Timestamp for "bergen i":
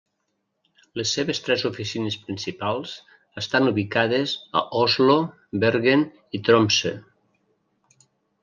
5.65-6.45